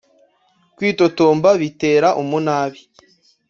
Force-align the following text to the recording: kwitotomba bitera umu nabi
kwitotomba 0.75 1.49
bitera 1.61 2.07
umu 2.21 2.37
nabi 2.45 2.79